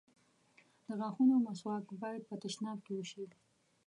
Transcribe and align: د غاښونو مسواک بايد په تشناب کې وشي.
د 0.85 0.87
غاښونو 0.99 1.35
مسواک 1.47 1.85
بايد 2.01 2.21
په 2.29 2.35
تشناب 2.43 2.77
کې 2.85 2.93
وشي. 2.95 3.25